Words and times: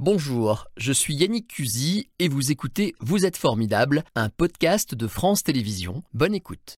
Bonjour, 0.00 0.68
je 0.76 0.92
suis 0.92 1.12
Yannick 1.16 1.48
Cusy 1.48 2.08
et 2.20 2.28
vous 2.28 2.52
écoutez 2.52 2.94
Vous 3.00 3.26
êtes 3.26 3.36
formidable, 3.36 4.04
un 4.14 4.28
podcast 4.28 4.94
de 4.94 5.08
France 5.08 5.42
Télévisions. 5.42 6.04
Bonne 6.14 6.36
écoute. 6.36 6.78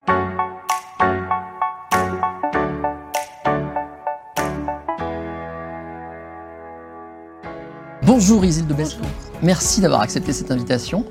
Bonjour 8.03 8.45
Isilde 8.45 8.71
Besson. 8.71 9.01
Merci 9.43 9.81
d'avoir 9.81 9.99
accepté 9.99 10.31
cette 10.31 10.51
invitation. 10.51 11.05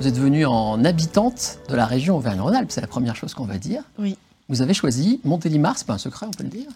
Vous 0.00 0.08
êtes 0.08 0.18
venue 0.18 0.44
en 0.44 0.84
habitante 0.84 1.60
de 1.68 1.76
la 1.76 1.86
région 1.86 2.16
Auvergne-Rhône-Alpes, 2.16 2.72
c'est 2.72 2.80
la 2.80 2.88
première 2.88 3.14
chose 3.14 3.34
qu'on 3.34 3.46
va 3.46 3.58
dire. 3.58 3.84
Oui. 4.00 4.18
Vous 4.48 4.62
avez 4.62 4.74
choisi 4.74 5.20
Montélimar, 5.22 5.78
c'est 5.78 5.86
pas 5.86 5.94
un 5.94 5.98
secret, 5.98 6.26
on 6.26 6.32
peut 6.32 6.42
le 6.42 6.50
dire? 6.50 6.70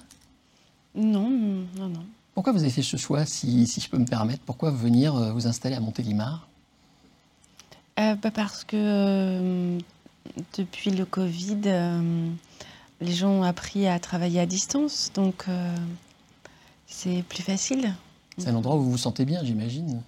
Non, 0.94 1.28
non, 1.76 1.88
non. 1.88 2.06
Pourquoi 2.36 2.52
vous 2.52 2.60
avez 2.60 2.70
fait 2.70 2.82
ce 2.82 2.98
choix, 2.98 3.24
si, 3.24 3.66
si 3.66 3.80
je 3.80 3.88
peux 3.88 3.96
me 3.96 4.04
permettre? 4.04 4.42
Pourquoi 4.44 4.70
venir 4.70 5.16
euh, 5.16 5.32
vous 5.32 5.46
installer 5.46 5.74
à 5.74 5.80
Montélimar? 5.80 6.46
Euh, 7.98 8.14
bah, 8.14 8.30
parce 8.30 8.62
que 8.62 8.76
euh, 8.76 9.78
depuis 10.58 10.90
le 10.90 11.06
Covid, 11.06 11.62
euh, 11.64 12.28
les 13.00 13.12
gens 13.12 13.30
ont 13.30 13.42
appris 13.42 13.88
à 13.88 13.98
travailler 13.98 14.38
à 14.38 14.44
distance, 14.44 15.10
donc 15.14 15.46
c'est 16.86 17.24
plus 17.26 17.42
facile. 17.42 17.94
C'est 18.36 18.48
un 18.48 18.54
endroit 18.54 18.76
où 18.76 18.82
vous 18.82 18.90
vous 18.90 18.98
sentez 18.98 19.24
bien, 19.24 19.42
j'imagine? 19.42 20.02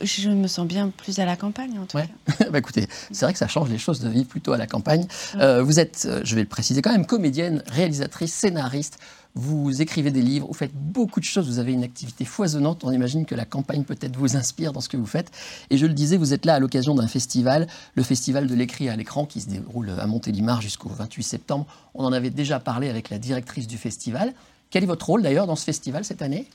Je 0.00 0.30
me 0.30 0.46
sens 0.48 0.66
bien 0.66 0.88
plus 0.88 1.18
à 1.18 1.24
la 1.24 1.36
campagne, 1.36 1.78
en 1.78 1.86
tout 1.86 1.96
Ouais. 1.96 2.08
cas. 2.38 2.50
bah 2.50 2.58
écoutez, 2.58 2.86
c'est 3.12 3.24
vrai 3.24 3.32
que 3.32 3.38
ça 3.38 3.48
change 3.48 3.68
les 3.70 3.78
choses 3.78 4.00
de 4.00 4.08
vivre 4.08 4.26
plutôt 4.28 4.52
à 4.52 4.56
la 4.58 4.66
campagne. 4.66 5.06
Euh, 5.36 5.62
vous 5.62 5.78
êtes, 5.80 6.06
euh, 6.08 6.20
je 6.24 6.34
vais 6.34 6.40
le 6.42 6.48
préciser 6.48 6.82
quand 6.82 6.90
même, 6.92 7.06
comédienne, 7.06 7.62
réalisatrice, 7.66 8.32
scénariste. 8.32 8.98
Vous 9.34 9.80
écrivez 9.80 10.10
des 10.10 10.20
livres, 10.20 10.46
vous 10.48 10.52
faites 10.54 10.74
beaucoup 10.74 11.18
de 11.18 11.24
choses, 11.24 11.46
vous 11.46 11.58
avez 11.58 11.72
une 11.72 11.84
activité 11.84 12.24
foisonnante. 12.26 12.84
On 12.84 12.92
imagine 12.92 13.24
que 13.24 13.34
la 13.34 13.46
campagne 13.46 13.84
peut-être 13.84 14.16
vous 14.16 14.36
inspire 14.36 14.72
dans 14.74 14.82
ce 14.82 14.90
que 14.90 14.98
vous 14.98 15.06
faites. 15.06 15.30
Et 15.70 15.78
je 15.78 15.86
le 15.86 15.94
disais, 15.94 16.18
vous 16.18 16.34
êtes 16.34 16.44
là 16.44 16.54
à 16.56 16.58
l'occasion 16.60 16.94
d'un 16.94 17.06
festival, 17.08 17.66
le 17.94 18.02
festival 18.02 18.46
de 18.46 18.54
l'écrit 18.54 18.90
à 18.90 18.96
l'écran 18.96 19.24
qui 19.24 19.40
se 19.40 19.48
déroule 19.48 19.90
à 19.98 20.06
Montélimar 20.06 20.60
jusqu'au 20.60 20.90
28 20.90 21.22
septembre. 21.22 21.66
On 21.94 22.04
en 22.04 22.12
avait 22.12 22.28
déjà 22.30 22.60
parlé 22.60 22.90
avec 22.90 23.08
la 23.08 23.18
directrice 23.18 23.66
du 23.66 23.78
festival. 23.78 24.34
Quel 24.70 24.82
est 24.84 24.86
votre 24.86 25.06
rôle 25.06 25.22
d'ailleurs 25.22 25.46
dans 25.46 25.56
ce 25.56 25.64
festival 25.64 26.04
cette 26.04 26.20
année? 26.22 26.46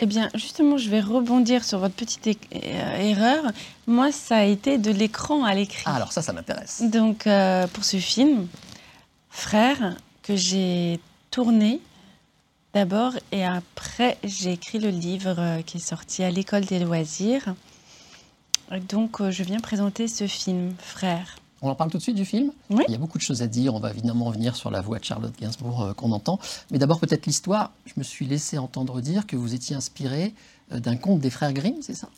Eh 0.00 0.06
bien, 0.06 0.28
justement, 0.34 0.76
je 0.76 0.90
vais 0.90 1.00
rebondir 1.00 1.64
sur 1.64 1.78
votre 1.78 1.94
petite 1.94 2.26
euh, 2.26 2.96
erreur. 2.96 3.44
Moi, 3.86 4.10
ça 4.10 4.38
a 4.38 4.44
été 4.44 4.76
de 4.76 4.90
l'écran 4.90 5.44
à 5.44 5.54
l'écrit. 5.54 5.84
Ah 5.86 5.94
alors 5.94 6.12
ça, 6.12 6.20
ça 6.20 6.32
m'intéresse. 6.32 6.82
Donc, 6.82 7.26
euh, 7.26 7.66
pour 7.68 7.84
ce 7.84 7.98
film, 7.98 8.48
Frère, 9.30 9.96
que 10.22 10.34
j'ai 10.34 10.98
tourné 11.30 11.80
d'abord 12.72 13.12
et 13.30 13.44
après, 13.44 14.18
j'ai 14.24 14.52
écrit 14.52 14.80
le 14.80 14.88
livre 14.88 15.36
euh, 15.38 15.62
qui 15.62 15.76
est 15.76 15.80
sorti 15.80 16.24
à 16.24 16.30
l'école 16.30 16.64
des 16.64 16.80
loisirs. 16.80 17.54
Donc, 18.88 19.22
je 19.30 19.42
viens 19.44 19.60
présenter 19.60 20.08
ce 20.08 20.26
film, 20.26 20.74
Frère. 20.78 21.36
On 21.64 21.70
en 21.70 21.74
parle 21.74 21.90
tout 21.90 21.96
de 21.96 22.02
suite 22.02 22.16
du 22.16 22.26
film 22.26 22.52
Oui. 22.68 22.84
Il 22.88 22.92
y 22.92 22.94
a 22.94 22.98
beaucoup 22.98 23.16
de 23.16 23.22
choses 23.22 23.40
à 23.40 23.46
dire. 23.46 23.74
On 23.74 23.80
va 23.80 23.90
évidemment 23.90 24.26
revenir 24.26 24.54
sur 24.54 24.70
la 24.70 24.82
voix 24.82 24.98
de 24.98 25.04
Charlotte 25.04 25.32
Gainsbourg 25.40 25.80
euh, 25.80 25.92
qu'on 25.94 26.12
entend. 26.12 26.38
Mais 26.70 26.78
d'abord, 26.78 27.00
peut-être 27.00 27.24
l'histoire. 27.24 27.72
Je 27.86 27.94
me 27.96 28.02
suis 28.02 28.26
laissé 28.26 28.58
entendre 28.58 29.00
dire 29.00 29.26
que 29.26 29.34
vous 29.34 29.54
étiez 29.54 29.74
inspiré 29.74 30.34
euh, 30.72 30.78
d'un 30.78 30.96
conte 30.96 31.20
des 31.20 31.30
frères 31.30 31.54
Grimm, 31.54 31.76
c'est 31.80 31.94
ça? 31.94 32.08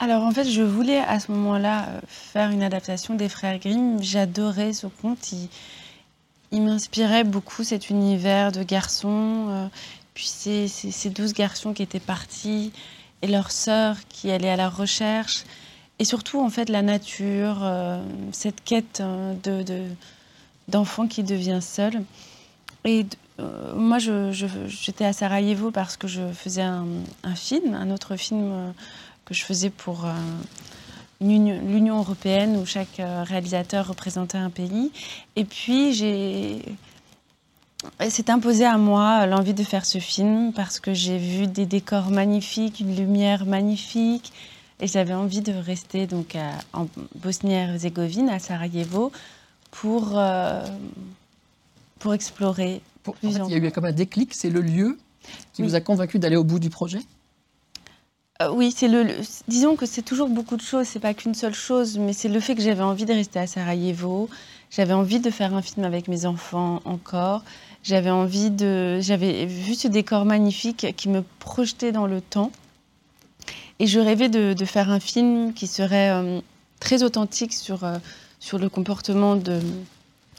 Alors, 0.00 0.24
en 0.24 0.32
fait, 0.32 0.50
je 0.50 0.62
voulais 0.62 0.98
à 0.98 1.20
ce 1.20 1.30
moment-là 1.30 1.86
euh, 1.88 2.00
faire 2.08 2.50
une 2.50 2.62
adaptation 2.62 3.14
des 3.14 3.28
Frères 3.28 3.60
Grimm. 3.60 4.02
J'adorais 4.02 4.72
ce 4.72 4.88
conte. 4.88 5.30
Il, 5.30 5.48
il 6.50 6.62
m'inspirait 6.62 7.22
beaucoup 7.22 7.62
cet 7.62 7.90
univers 7.90 8.50
de 8.50 8.64
garçons. 8.64 9.70
puis 10.14 10.26
ces, 10.26 10.66
ces, 10.66 10.90
ces 10.90 11.10
douze 11.10 11.34
garçons 11.34 11.72
qui 11.72 11.84
étaient 11.84 12.00
partis 12.00 12.72
et 13.22 13.28
leurs 13.28 13.52
sœurs 13.52 13.96
qui 14.08 14.32
allaient 14.32 14.50
à 14.50 14.56
la 14.56 14.68
recherche. 14.68 15.44
Et 15.98 16.04
surtout, 16.04 16.40
en 16.40 16.48
fait, 16.50 16.68
la 16.68 16.82
nature, 16.82 17.58
euh, 17.62 18.00
cette 18.32 18.62
quête 18.62 19.00
euh, 19.00 19.34
de, 19.42 19.62
de- 19.62 19.90
d'enfant 20.68 21.06
qui 21.08 21.22
devient 21.24 21.58
seul. 21.60 22.02
Et 22.84 23.06
euh, 23.40 23.74
moi, 23.74 23.98
j'étais 23.98 25.04
à 25.04 25.12
Sarajevo 25.12 25.70
parce 25.70 25.96
que 25.96 26.06
je 26.06 26.30
faisais 26.32 26.62
un, 26.62 26.86
film, 27.34 27.74
un 27.74 27.90
autre 27.90 28.16
film 28.16 28.72
que 29.24 29.34
je 29.34 29.44
faisais 29.44 29.70
pour 29.70 30.06
l'Union 31.20 31.98
européenne 31.98 32.56
où 32.56 32.66
chaque 32.66 33.00
réalisateur 33.24 33.88
représentait 33.88 34.38
un 34.38 34.50
pays. 34.50 34.90
Et 35.36 35.44
puis, 35.44 35.94
C'est 38.08 38.28
imposé 38.30 38.64
à 38.64 38.76
moi 38.76 39.26
l'envie 39.26 39.54
de 39.54 39.62
faire 39.64 39.86
ce 39.86 39.98
film 39.98 40.52
parce 40.52 40.80
que 40.80 40.92
j'ai 40.94 41.16
vu 41.18 41.46
des 41.46 41.66
décors 41.66 42.10
magnifiques, 42.10 42.80
une 42.80 42.94
lumière 42.96 43.46
magnifique, 43.46 44.32
et 44.80 44.86
j'avais 44.86 45.14
envie 45.14 45.40
de 45.40 45.52
rester 45.52 46.06
donc 46.06 46.36
à- 46.36 46.52
en 46.72 46.86
Bosnie-Herzégovine, 47.16 48.28
à 48.28 48.38
Sarajevo, 48.38 49.12
pour, 49.70 50.12
euh, 50.18 50.64
pour 51.98 52.14
explorer. 52.14 52.80
Pour- 53.02 53.14
En 53.14 53.18
Plus 53.18 53.32
fait, 53.32 53.40
en- 53.40 53.48
il 53.48 53.52
y 53.52 53.54
a 53.54 53.68
eu 53.68 53.70
comme 53.72 53.84
un 53.86 53.92
déclic. 53.92 54.34
C'est 54.34 54.50
le 54.50 54.60
lieu 54.60 54.98
qui 55.52 55.62
Oui. 55.62 55.68
vous 55.68 55.74
a 55.74 55.80
convaincu 55.80 56.18
d'aller 56.18 56.36
au 56.36 56.44
bout 56.44 56.58
du 56.58 56.70
projet? 56.70 57.00
Euh, 58.40 58.50
oui, 58.52 58.72
c'est 58.74 58.86
le, 58.88 59.02
le- 59.02 59.14
disons 59.48 59.74
que 59.74 59.84
c'est 59.84 60.02
toujours 60.02 60.28
beaucoup 60.28 60.56
de 60.56 60.62
choses. 60.62 60.86
C'est 60.86 61.00
pas 61.00 61.12
qu'une 61.12 61.34
seule 61.34 61.54
chose, 61.54 61.98
mais 61.98 62.12
c'est 62.12 62.28
le 62.28 62.38
fait 62.38 62.54
que 62.54 62.62
j'avais 62.62 62.82
envie 62.84 63.04
de 63.04 63.12
rester 63.12 63.40
à 63.40 63.46
Sarajevo. 63.48 64.28
J'avais 64.70 64.92
envie 64.92 65.18
de 65.18 65.30
faire 65.30 65.54
un 65.54 65.62
film 65.62 65.84
avec 65.84 66.06
mes 66.08 66.24
enfants 66.24 66.80
encore. 66.84 67.42
J'avais 67.82 68.10
envie 68.10 68.50
de, 68.50 69.00
j'avais 69.00 69.44
vu 69.46 69.74
ce 69.74 69.88
décor 69.88 70.24
magnifique 70.24 70.94
qui 70.96 71.08
me 71.08 71.24
projetait 71.40 71.90
dans 71.90 72.06
le 72.06 72.20
temps. 72.20 72.52
Et 73.80 73.86
je 73.86 74.00
rêvais 74.00 74.28
de, 74.28 74.54
de 74.54 74.64
faire 74.64 74.90
un 74.90 75.00
film 75.00 75.52
qui 75.54 75.66
serait 75.66 76.10
euh, 76.10 76.40
très 76.80 77.02
authentique 77.02 77.52
sur 77.54 77.84
euh, 77.84 77.98
sur 78.40 78.58
le 78.58 78.68
comportement 78.68 79.36
de 79.36 79.60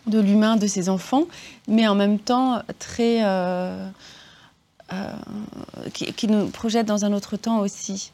de 0.08 0.20
l'humain 0.20 0.56
de 0.56 0.66
ses 0.68 0.90
enfants, 0.90 1.26
mais 1.68 1.88
en 1.88 1.94
même 1.96 2.20
temps 2.20 2.62
très 2.80 3.20
euh, 3.24 3.88
qui, 5.94 6.12
qui 6.14 6.28
nous 6.28 6.48
projette 6.50 6.88
dans 6.88 7.06
un 7.06 7.14
autre 7.14 7.38
temps 7.38 7.60
aussi. 7.60 8.12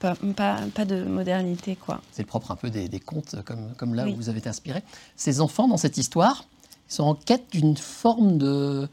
Pas, 0.00 0.14
pas, 0.36 0.58
pas 0.74 0.84
de 0.84 1.04
modernité, 1.04 1.76
quoi. 1.76 2.00
C'est 2.10 2.22
le 2.22 2.26
propre 2.26 2.50
un 2.50 2.56
peu 2.56 2.70
des, 2.70 2.88
des 2.88 2.98
contes 2.98 3.36
comme, 3.44 3.72
comme 3.76 3.94
là 3.94 4.02
Oui. 4.04 4.12
où 4.12 4.16
vous 4.16 4.28
avez 4.28 4.38
été 4.38 4.48
inspiré. 4.48 4.82
Ces 5.14 5.40
enfants, 5.40 5.68
dans 5.68 5.76
cette 5.76 5.96
histoire, 5.96 6.44
sont 6.88 7.04
en 7.04 7.14
quête 7.14 7.44
d'une 7.52 7.76
forme 7.76 8.36
de. 8.36 8.88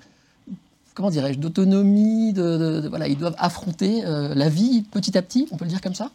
Comment 1.00 1.12
dirais-je 1.12 1.40
D'autonomie. 1.40 2.34
De, 2.34 2.86
voilà, 2.90 3.08
ils 3.08 3.18
doivent 3.18 3.38
affronter 3.38 4.04
euh, 4.04 4.36
la 4.36 4.50
vie 4.50 4.82
petit 4.82 5.18
à 5.18 5.22
petit, 5.22 5.48
on 5.50 5.56
peut 5.56 5.64
le 5.64 5.70
dire 5.70 5.80
comme 5.80 5.96
ça? 5.96 6.12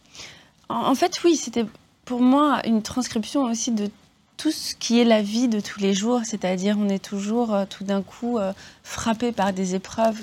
En, 0.69 0.93
fait, 0.93 1.23
oui, 1.23 1.35
c'était 1.37 1.65
pour 2.05 2.21
moi 2.21 2.61
une 2.67 2.83
transcription 2.83 3.45
aussi 3.45 3.71
de 3.71 3.89
tout 4.37 4.51
ce 4.51 4.75
qui 4.75 4.99
est 4.99 5.03
la 5.03 5.23
vie 5.23 5.47
de 5.47 5.59
tous 5.59 5.79
les 5.79 5.95
jours, 5.95 6.21
c'est-à-dire 6.23 6.77
on 6.79 6.87
est 6.87 7.03
toujours 7.03 7.55
euh, 7.55 7.65
tout 7.67 7.83
d'un 7.83 8.03
coup 8.03 8.37
euh, 8.37 8.53
frappé 8.83 9.31
par 9.31 9.53
des 9.53 9.73
épreuves, 9.73 10.19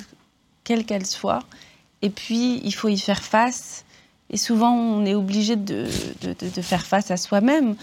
quelles 0.63 0.85
qu'elles 0.85 1.07
soient, 1.07 1.43
et 2.01 2.11
puis 2.11 2.61
il 2.63 2.73
faut 2.73 2.89
y 2.89 2.99
faire 2.99 3.25
face. 3.25 3.85
Et 4.31 4.37
souvent, 4.37 4.73
on 4.73 5.05
est 5.05 5.17
obligé 5.17 5.57
de, 5.57 5.89
faire 6.63 6.87
face 6.87 7.11
à 7.11 7.17
soi-même, 7.17 7.75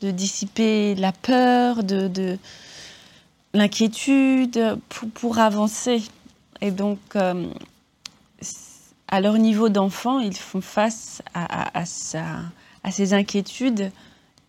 de 0.00 0.12
dissiper 0.12 0.94
la 0.94 1.10
peur, 1.10 1.82
de 1.82 2.38
l'inquiétude 3.54 4.76
pour, 4.88 5.08
pour 5.10 5.38
avancer. 5.38 6.02
Et 6.60 6.70
donc, 6.70 6.98
euh, 7.16 7.46
à 9.08 9.20
leur 9.20 9.38
niveau 9.38 9.68
d'enfant, 9.68 10.20
ils 10.20 10.36
font 10.36 10.60
face 10.60 11.22
à, 11.32 11.78
à- 11.78 11.86
sa- 11.86 12.42
ces 12.90 13.14
inquiétudes 13.14 13.90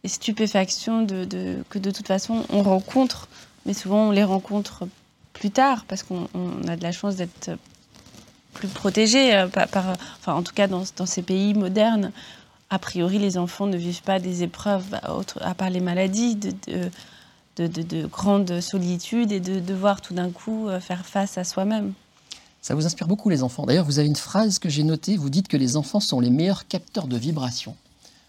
et 0.03 0.07
stupéfactions 0.07 1.05
que 1.07 1.79
de 1.79 1.91
toute 1.91 2.07
façon 2.07 2.45
on 2.49 2.61
rencontre, 2.63 3.27
mais 3.65 3.73
souvent 3.73 4.09
on 4.09 4.11
les 4.11 4.23
rencontre 4.23 4.87
plus 5.33 5.51
tard 5.51 5.85
parce 5.87 6.03
qu'on 6.03 6.27
on 6.33 6.67
a 6.67 6.75
de 6.75 6.83
la 6.83 6.91
chance 6.91 7.15
d'être 7.15 7.51
plus 8.53 8.67
protégé, 8.67 9.35
euh, 9.35 9.47
enfin 9.47 10.33
en 10.33 10.43
tout 10.43 10.53
cas 10.53 10.67
dans, 10.67 10.83
ces 11.05 11.21
pays 11.21 11.53
modernes. 11.53 12.11
A 12.69 12.79
priori, 12.79 13.19
les 13.19 13.37
enfants 13.37 13.67
ne 13.67 13.77
vivent 13.77 14.01
pas 14.01 14.19
des 14.19 14.43
épreuves 14.43 14.95
à, 15.41 15.53
part 15.53 15.69
les 15.69 15.79
maladies, 15.81 16.37
de, 17.57 17.67
de- 17.67 17.81
de- 17.81 18.01
de 18.01 18.07
grande 18.07 18.59
solitude 18.61 19.31
et 19.31 19.39
de 19.39 19.59
devoir 19.59 20.01
tout 20.01 20.13
d'un 20.13 20.29
coup 20.29 20.67
euh, 20.67 20.79
faire 20.79 21.05
face 21.05 21.37
à 21.37 21.43
soi-même. 21.43 21.93
Ça 22.61 22.73
vous 22.75 22.85
inspire 22.85 23.07
beaucoup, 23.07 23.29
les 23.29 23.43
enfants. 23.43 23.65
D'ailleurs, 23.65 23.85
vous 23.85 23.99
avez 23.99 24.07
une 24.07 24.15
phrase 24.15 24.57
que 24.59 24.69
j'ai 24.69 24.83
notée. 24.83 25.17
Vous 25.17 25.29
dites 25.29 25.47
que 25.47 25.57
les 25.57 25.77
enfants 25.77 25.99
sont 25.99 26.19
les 26.19 26.31
meilleurs 26.31 26.67
capteurs 26.67 27.07
de 27.07 27.15
vibrations. 27.17 27.75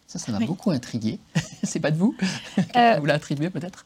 Ça, 0.06 0.18
ça 0.18 0.30
m'a 0.30 0.38
Oui. 0.38 0.46
beaucoup 0.46 0.70
intrigué. 0.70 1.18
C'est 1.64 1.80
pas 1.80 1.90
de 1.90 1.96
vous? 1.96 2.14
Euh, 2.76 2.96
vous 3.00 3.06
l'a 3.06 3.14
attribué 3.14 3.48
peut-être? 3.50 3.84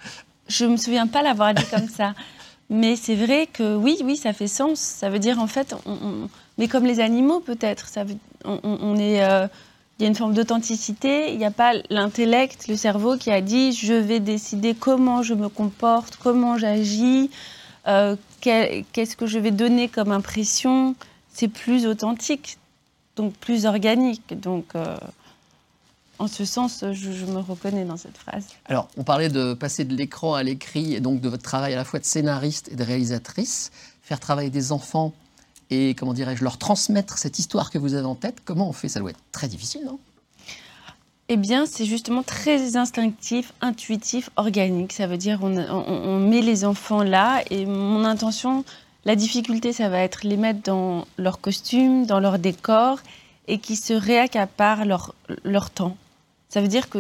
Je 0.49 0.65
me 0.65 0.77
souviens 0.77 1.07
pas 1.07 1.23
l'avoir 1.23 1.55
dit 1.55 1.65
comme 1.71 1.89
ça. 1.89 2.15
Mais 2.69 2.95
c'est 2.97 3.17
vrai 3.17 3.49
que 3.53 3.75
oui, 3.77 3.97
oui, 4.05 4.17
ça 4.17 4.33
fait 4.33 4.47
sens. 4.49 4.79
Ça 4.79 5.09
veut 5.11 5.19
dire 5.19 5.39
en 5.41 5.47
fait, 5.49 5.75
on, 5.87 5.93
on- 5.93 6.29
mais 6.59 6.69
comme 6.69 6.85
les 6.85 7.01
animaux 7.01 7.41
peut-être, 7.41 7.89
on- 8.45 8.61
on 8.63 8.97
est, 8.97 9.23
euh, 9.25 9.47
il 10.01 10.05
y 10.05 10.07
a 10.07 10.09
une 10.09 10.17
forme 10.17 10.33
d'authenticité. 10.33 11.31
Il 11.31 11.39
n'y 11.39 11.45
a 11.45 11.51
pas 11.51 11.75
l'intellect, 11.91 12.69
le 12.69 12.77
cerveau 12.77 13.19
qui 13.19 13.31
a 13.31 13.43
dit 13.43 13.73
je 13.73 13.93
vais 13.93 14.19
décider 14.19 14.75
comment 14.75 15.23
je 15.23 15.35
me 15.35 15.51
comporte, 15.51 16.17
comment 16.17 16.57
j'agis, 16.57 17.31
euh, 17.87 18.17
qu'est-ce 18.41 19.15
que 19.15 19.27
je 19.27 19.39
vais 19.39 19.51
donner 19.51 19.89
comme 19.89 20.11
impression. 20.11 20.95
C'est 21.33 21.49
plus 21.49 21.87
authentique. 21.87 22.57
donc 23.17 23.35
plus 23.35 23.67
organique. 23.67 24.41
Donc, 24.41 24.65
euh, 24.75 24.97
en 26.19 26.29
ce 26.29 26.45
sens, 26.47 26.85
je, 26.93 27.27
me 27.27 27.39
reconnais 27.39 27.85
dans 27.85 27.97
cette 27.99 28.17
phrase. 28.17 28.47
Alors, 28.67 28.89
on 28.97 29.05
parlait 29.05 29.29
de 29.29 29.53
passer 29.53 29.85
de 29.85 29.95
l'écran 29.95 30.35
à 30.35 30.43
l'écrit 30.43 30.95
et 30.95 31.01
donc 31.01 31.21
de 31.21 31.29
votre 31.29 31.43
travail 31.43 31.75
à 31.75 31.77
la 31.77 31.85
fois 31.85 31.99
de 31.99 32.05
scénariste 32.05 32.71
et 32.73 32.77
de 32.77 32.83
réalisatrice, 32.83 33.71
faire 34.03 34.21
travailler 34.21 34.51
des 34.51 34.73
enfants 34.73 35.13
et, 35.71 35.95
comment 35.95 36.15
dirais-je, 36.15 36.43
leur 36.43 36.59
transmettre 36.59 37.19
cette 37.19 37.39
histoire 37.39 37.71
que 37.71 37.79
vous 37.79 37.95
avez 37.95 38.07
en 38.07 38.15
tête. 38.15 38.39
Comment 38.45 38.69
on 38.69 38.73
fait? 38.73 38.89
Ça 38.89 39.01
doit 39.01 39.11
être 39.11 39.21
très 39.33 39.49
difficile, 39.49 39.83
non? 39.85 39.99
Eh 41.29 41.37
bien, 41.37 41.65
c'est 41.65 41.85
justement 41.85 42.25
très 42.25 42.77
instinctif, 42.77 43.53
intuitif, 43.61 44.31
organique. 44.35 44.93
Ça 44.93 45.07
veut 45.07 45.17
dire 45.17 45.39
on, 45.43 45.57
on, 45.57 46.19
met 46.19 46.41
les 46.41 46.65
enfants 46.65 47.05
là 47.05 47.43
et 47.51 47.67
mon 47.67 48.05
intention, 48.05 48.65
la 49.05 49.15
difficulté, 49.15 49.73
ça 49.73 49.89
va 49.89 50.01
être 50.01 50.27
les 50.27 50.37
mettre 50.37 50.61
dans 50.65 51.07
leur 51.19 51.41
costume, 51.41 52.05
dans 52.05 52.19
leur 52.19 52.41
décor 52.41 52.99
et 53.47 53.59
qui 53.59 53.77
se 53.77 53.93
réaccaparent 53.93 54.85
leur, 54.85 55.15
leur 55.45 55.71
temps. 55.71 55.97
Ça 56.49 56.61
veut 56.61 56.67
dire 56.69 56.91
que 56.91 56.99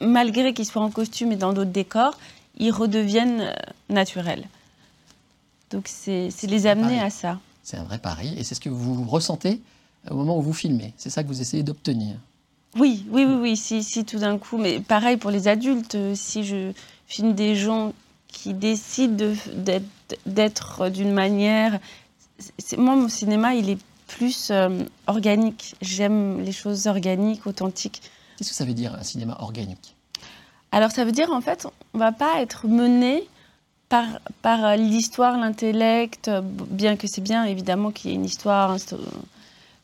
malgré 0.00 0.54
qu'ils 0.54 0.66
soient 0.66 0.82
en 0.82 0.90
costume 0.90 1.32
et 1.32 1.36
dans 1.36 1.52
d'autres 1.52 1.72
décors, 1.72 2.16
ils 2.58 2.70
redeviennent 2.70 3.40
euh, 3.40 3.52
naturels. 3.88 4.46
Donc 5.70 5.88
c'est 5.88 6.30
les 6.44 6.66
amener 6.66 7.00
à 7.00 7.10
ça. 7.10 7.40
C'est 7.66 7.78
un 7.78 7.82
vrai 7.82 7.98
pari 7.98 8.32
et 8.38 8.44
c'est 8.44 8.54
ce 8.54 8.60
que 8.60 8.68
vous 8.68 9.02
ressentez 9.02 9.60
au 10.08 10.14
moment 10.14 10.38
où 10.38 10.40
vous 10.40 10.52
filmez. 10.52 10.94
C'est 10.96 11.10
ça 11.10 11.24
que 11.24 11.28
vous 11.28 11.40
essayez 11.40 11.64
d'obtenir. 11.64 12.14
Oui, 12.76 13.04
oui, 13.10 13.24
oui, 13.24 13.34
oui, 13.34 13.56
si, 13.56 13.82
si 13.82 14.04
tout 14.04 14.20
d'un 14.20 14.38
coup, 14.38 14.56
mais 14.56 14.78
pareil 14.78 15.16
pour 15.16 15.32
les 15.32 15.48
adultes, 15.48 15.96
euh, 15.96 16.14
si 16.14 16.44
je 16.44 16.70
filme 17.08 17.34
des 17.34 17.56
gens 17.56 17.92
qui 18.28 18.54
décident 18.54 19.34
d'être 20.26 20.90
d'une 20.90 21.10
manière... 21.10 21.80
Moi, 22.78 22.94
mon 22.94 23.08
cinéma, 23.08 23.56
il 23.56 23.68
est 23.68 23.78
plus 24.06 24.52
euh, 24.52 24.84
organique. 25.08 25.74
J'aime 25.82 26.40
les 26.42 26.52
choses 26.52 26.86
organiques, 26.86 27.48
authentiques. 27.48 28.00
Qu'est-ce 28.36 28.50
que 28.50 28.54
ça 28.54 28.64
veut 28.64 28.74
dire, 28.74 28.94
un 28.94 29.02
cinéma 29.02 29.38
organique? 29.40 29.96
Alors, 30.70 30.92
ça 30.92 31.04
veut 31.04 31.10
dire, 31.10 31.32
en 31.32 31.40
fait, 31.40 31.66
on 31.66 31.98
ne 31.98 32.04
va 32.04 32.12
pas 32.12 32.40
être 32.40 32.68
mené 32.68 33.26
par, 33.88 34.06
par 34.42 34.76
l'histoire, 34.76 35.38
l'intellect, 35.38 36.30
bien 36.70 36.96
que 36.96 37.06
c'est 37.06 37.20
bien, 37.20 37.44
évidemment, 37.44 37.90
qu'il 37.90 38.10
y 38.10 38.14
ait 38.14 38.16
une 38.16 38.24
histoire, 38.24 38.76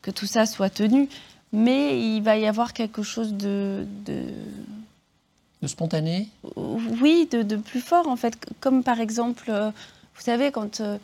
que 0.02 0.10
tout 0.10 0.26
ça 0.26 0.46
soit 0.46 0.70
tenu 0.70 1.08
mais 1.52 2.00
il 2.00 2.22
va 2.22 2.36
y 2.36 2.46
avoir 2.46 2.72
quelque 2.72 3.02
chose 3.02 3.34
de... 3.34 3.86
De, 4.06 4.24
spontané? 5.66 6.28
Oui, 6.56 7.28
de, 7.30 7.56
plus 7.56 7.80
fort 7.80 8.08
en 8.08 8.16
fait. 8.16 8.36
Comme 8.60 8.82
par 8.82 9.00
exemple, 9.00 9.44
euh, 9.50 9.70
vous 10.14 10.22
savez, 10.22 10.50
quand 10.50 10.80
euh, 10.80 10.98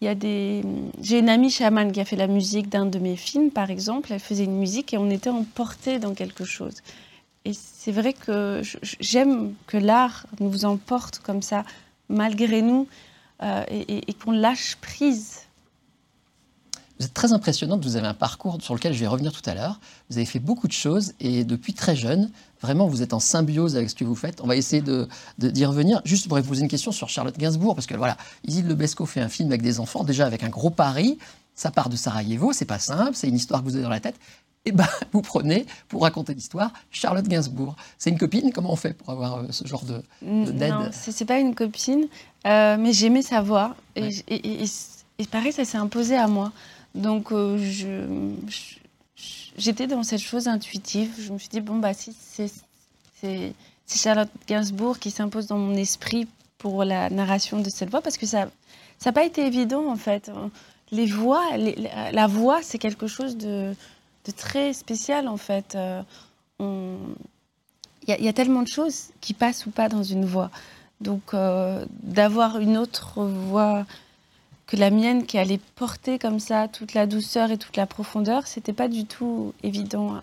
il 0.00 0.04
y 0.04 0.08
a 0.08 0.14
des... 0.14 0.62
J'ai 1.00 1.18
une 1.18 1.28
amie 1.28 1.50
chamane 1.50 1.92
qui 1.92 2.00
a 2.00 2.04
fait 2.04 2.16
la 2.16 2.26
musique 2.26 2.68
d'un 2.68 2.86
de 2.86 2.98
mes 2.98 3.16
films, 3.16 3.50
par 3.50 3.70
exemple. 3.70 4.12
Elle 4.12 4.20
faisait 4.20 4.44
une 4.44 4.58
musique 4.58 4.94
et 4.94 4.98
on 4.98 5.10
était 5.10 5.30
emporté 5.30 5.98
dans 5.98 6.14
quelque 6.14 6.44
chose. 6.44 6.76
Et 7.46 7.52
c'est 7.54 7.92
vrai 7.92 8.12
que 8.12 8.60
j'aime 9.00 9.54
que 9.66 9.78
l'art 9.78 10.26
nous 10.40 10.66
emporte 10.66 11.20
comme 11.20 11.40
ça, 11.40 11.64
malgré 12.10 12.60
nous, 12.60 12.86
euh, 13.42 13.64
et 13.70 14.12
qu'on 14.12 14.32
lâche 14.32 14.76
prise. 14.76 15.40
Vous 17.00 17.06
êtes 17.06 17.14
très 17.14 17.32
impressionnante, 17.32 17.82
vous 17.82 17.96
avez 17.96 18.06
un 18.06 18.12
parcours 18.12 18.58
sur 18.60 18.74
lequel 18.74 18.92
je 18.92 19.00
vais 19.00 19.06
revenir 19.06 19.32
tout 19.32 19.48
à 19.48 19.54
l'heure. 19.54 19.80
Vous 20.10 20.18
avez 20.18 20.26
fait 20.26 20.38
beaucoup 20.38 20.68
de 20.68 20.72
choses 20.72 21.14
et 21.18 21.44
depuis 21.44 21.72
très 21.72 21.96
jeune, 21.96 22.30
vraiment, 22.60 22.86
vous 22.88 23.00
êtes 23.00 23.14
en 23.14 23.20
symbiose 23.20 23.74
avec 23.74 23.88
ce 23.88 23.94
que 23.94 24.04
vous 24.04 24.14
faites. 24.14 24.42
On 24.42 24.46
va 24.46 24.54
essayer 24.54 24.82
d'y 24.82 25.06
de, 25.38 25.64
revenir. 25.64 26.02
Juste 26.04 26.28
pour 26.28 26.36
vous 26.36 26.46
poser 26.46 26.60
une 26.60 26.68
question 26.68 26.92
sur 26.92 27.08
Charlotte 27.08 27.38
Gainsbourg, 27.38 27.74
parce 27.74 27.86
que 27.86 27.94
voilà, 27.94 28.18
Isil 28.46 28.66
Lebesco 28.66 29.06
fait 29.06 29.22
un 29.22 29.30
film 29.30 29.48
avec 29.48 29.62
des 29.62 29.80
enfants, 29.80 30.04
déjà 30.04 30.26
avec 30.26 30.44
un 30.44 30.50
gros 30.50 30.68
pari. 30.68 31.16
Ça 31.54 31.70
part 31.70 31.88
de 31.88 31.96
Sarajevo, 31.96 32.52
c'est 32.52 32.66
pas 32.66 32.78
simple, 32.78 33.12
c'est 33.14 33.28
une 33.28 33.36
histoire 33.36 33.62
que 33.62 33.64
vous 33.64 33.76
avez 33.76 33.84
dans 33.84 33.88
la 33.88 34.00
tête. 34.00 34.16
Et 34.66 34.70
eh 34.70 34.72
ben, 34.72 34.86
vous 35.12 35.22
prenez, 35.22 35.64
pour 35.88 36.02
raconter 36.02 36.34
l'histoire, 36.34 36.70
Charlotte 36.90 37.26
Gainsbourg. 37.26 37.76
C'est 37.96 38.10
une 38.10 38.18
copine 38.18 38.52
Comment 38.52 38.72
on 38.72 38.76
fait 38.76 38.92
pour 38.92 39.08
avoir 39.08 39.38
euh, 39.38 39.44
ce 39.50 39.66
genre 39.66 39.84
de, 39.84 40.02
d'aide 40.20 40.70
Non, 40.70 40.90
c'est 40.92 41.24
pas 41.24 41.38
une 41.38 41.54
copine, 41.54 42.06
euh, 42.46 42.76
mais 42.78 42.92
j'aimais 42.92 43.22
sa 43.22 43.40
voix. 43.40 43.74
Et, 43.96 44.10
et, 44.28 44.64
et 45.18 45.26
pareil, 45.26 45.52
ça 45.52 45.64
s'est 45.64 45.78
imposé 45.78 46.14
à 46.14 46.28
moi. 46.28 46.52
Donc, 46.94 47.32
euh, 47.32 47.58
j'étais 49.56 49.86
dans 49.86 50.02
cette 50.02 50.20
chose 50.20 50.46
intuitive. 50.46 51.10
Je 51.18 51.32
me 51.32 51.38
suis 51.38 51.48
dit, 51.48 51.62
bon, 51.62 51.78
bah, 51.78 51.94
si 51.94 52.14
c'est 52.20 53.54
Charlotte 53.88 54.30
Gainsbourg 54.46 54.98
qui 54.98 55.10
s'impose 55.10 55.46
dans 55.46 55.58
mon 55.58 55.74
esprit 55.74 56.28
pour 56.58 56.84
la 56.84 57.08
narration 57.08 57.60
de 57.60 57.70
cette 57.70 57.88
voix, 57.88 58.02
parce 58.02 58.18
que 58.18 58.26
ça 58.26 58.50
n'a 59.06 59.12
pas 59.12 59.24
été 59.24 59.46
évident, 59.46 59.88
en 59.88 59.96
fait. 59.96 60.30
Les 60.90 61.06
voix, 61.06 61.44
la 62.12 62.26
voix, 62.26 62.60
c'est 62.62 62.78
quelque 62.78 63.06
chose 63.06 63.38
de, 64.24 64.30
très 64.32 64.72
spécial, 64.72 65.28
en 65.28 65.36
fait. 65.36 65.74
Euh, 65.74 66.02
il 68.18 68.24
y, 68.24 68.28
a 68.28 68.32
tellement 68.32 68.62
de 68.62 68.68
choses 68.68 69.10
qui 69.20 69.34
passent 69.34 69.66
ou 69.66 69.70
pas 69.70 69.88
dans 69.88 70.02
une 70.02 70.24
voix. 70.24 70.50
Donc, 71.00 71.32
euh, 71.32 71.84
d'avoir 72.02 72.58
une 72.58 72.76
autre 72.76 73.22
voix 73.22 73.86
que 74.66 74.76
la 74.76 74.90
mienne 74.90 75.26
qui 75.26 75.38
allait 75.38 75.60
porter 75.76 76.18
comme 76.18 76.40
ça 76.40 76.68
toute 76.68 76.94
la 76.94 77.06
douceur 77.06 77.50
et 77.50 77.58
toute 77.58 77.76
la 77.76 77.86
profondeur, 77.86 78.46
c'était 78.46 78.72
pas 78.72 78.88
du 78.88 79.04
tout 79.04 79.52
évident 79.62 80.22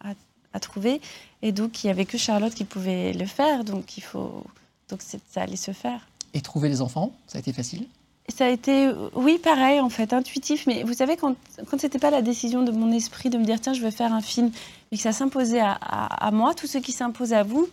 à, 0.00 0.14
trouver. 0.60 1.02
Et 1.42 1.52
donc, 1.52 1.84
il 1.84 1.88
y 1.88 1.90
avait 1.90 2.06
que 2.06 2.16
Charlotte 2.16 2.54
qui 2.54 2.64
pouvait 2.64 3.12
le 3.12 3.26
faire. 3.26 3.62
Donc, 3.62 3.98
il 3.98 4.02
faut, 4.02 4.42
donc 4.88 5.02
ça 5.02 5.42
allait 5.42 5.56
se 5.56 5.72
faire. 5.72 6.08
Et 6.32 6.40
trouver 6.40 6.70
les 6.70 6.80
enfants, 6.80 7.12
ça 7.26 7.36
a 7.36 7.40
été 7.40 7.52
facile? 7.52 7.86
Ça 8.28 8.46
a 8.46 8.48
été, 8.48 8.90
oui, 9.14 9.38
pareil, 9.38 9.80
en 9.80 9.88
fait, 9.88 10.12
intuitif. 10.12 10.66
Mais 10.66 10.82
vous 10.82 10.94
savez, 10.94 11.16
quand, 11.16 11.36
quand 11.70 11.80
c'était 11.80 11.98
pas 11.98 12.10
la 12.10 12.22
décision 12.22 12.62
de 12.62 12.72
mon 12.72 12.92
esprit 12.92 13.30
de 13.30 13.38
me 13.38 13.44
dire, 13.44 13.60
tiens, 13.60 13.72
je 13.72 13.82
vais 13.82 13.90
faire 13.90 14.12
un 14.12 14.20
film, 14.20 14.50
et 14.90 14.96
que 14.96 15.02
ça 15.02 15.12
s'imposait 15.12 15.60
à, 15.60 15.72
à, 15.72 16.30
moi, 16.30 16.54
tout 16.54 16.66
ce 16.66 16.78
qui 16.78 16.92
s'impose 16.92 17.32
à 17.32 17.42
vous, 17.42 17.68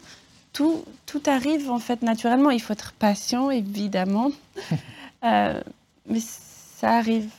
tout, 0.51 0.83
tout 1.05 1.21
arrive, 1.25 1.71
en 1.71 1.79
fait, 1.79 2.01
naturellement. 2.01 2.51
Il 2.51 2.61
faut 2.61 2.73
être 2.73 2.93
patient, 2.93 3.49
évidemment. 3.49 4.31
euh, 5.23 5.61
mais 6.07 6.19
ça 6.19 6.91
arrive. 6.91 7.29